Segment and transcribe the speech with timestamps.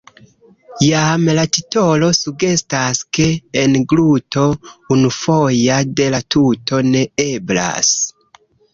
[0.85, 3.29] Jam la titolo sugestas, ke
[3.65, 4.49] engluto
[4.99, 7.97] unufoja de la tuto ne eblas.